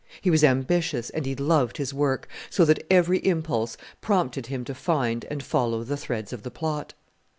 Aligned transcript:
He 0.19 0.31
was 0.31 0.43
ambitious, 0.43 1.11
and 1.11 1.27
he 1.27 1.35
loved 1.35 1.77
his 1.77 1.93
work, 1.93 2.27
so 2.49 2.65
that 2.65 2.83
every 2.89 3.19
impulse 3.19 3.77
prompted 4.01 4.47
him 4.47 4.65
to 4.65 4.73
find 4.73 5.25
and 5.29 5.43
follow 5.43 5.83
the 5.83 5.95
threads 5.95 6.33
of 6.33 6.41
the 6.41 6.49
plot. 6.49 6.95